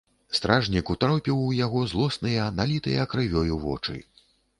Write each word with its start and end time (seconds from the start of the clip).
Стражнік 0.37 0.87
утаропіў 0.93 1.43
у 1.49 1.51
яго 1.57 1.83
злосныя, 1.91 2.47
налітыя 2.61 3.05
крывёю 3.13 3.59
вочы. 3.67 3.95